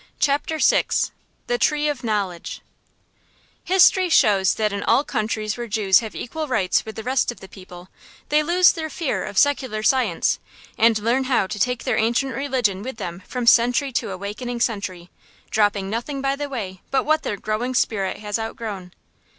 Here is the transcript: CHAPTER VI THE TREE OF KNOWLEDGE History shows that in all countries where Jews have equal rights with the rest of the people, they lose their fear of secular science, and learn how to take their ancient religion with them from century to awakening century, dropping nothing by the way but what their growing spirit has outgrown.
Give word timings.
CHAPTER 0.19 0.57
VI 0.57 0.85
THE 1.45 1.59
TREE 1.59 1.87
OF 1.87 2.03
KNOWLEDGE 2.03 2.61
History 3.63 4.09
shows 4.09 4.55
that 4.55 4.73
in 4.73 4.81
all 4.81 5.03
countries 5.03 5.55
where 5.57 5.67
Jews 5.67 5.99
have 5.99 6.15
equal 6.15 6.47
rights 6.47 6.83
with 6.83 6.95
the 6.95 7.03
rest 7.03 7.31
of 7.31 7.39
the 7.39 7.47
people, 7.47 7.87
they 8.29 8.41
lose 8.41 8.71
their 8.71 8.89
fear 8.89 9.23
of 9.23 9.37
secular 9.37 9.83
science, 9.83 10.39
and 10.75 10.97
learn 10.97 11.25
how 11.25 11.45
to 11.45 11.59
take 11.59 11.83
their 11.83 11.97
ancient 11.97 12.33
religion 12.35 12.81
with 12.81 12.97
them 12.97 13.21
from 13.27 13.45
century 13.45 13.91
to 13.91 14.09
awakening 14.09 14.59
century, 14.59 15.11
dropping 15.51 15.87
nothing 15.87 16.19
by 16.19 16.35
the 16.35 16.49
way 16.49 16.81
but 16.89 17.03
what 17.03 17.21
their 17.21 17.37
growing 17.37 17.75
spirit 17.75 18.17
has 18.17 18.39
outgrown. 18.39 18.93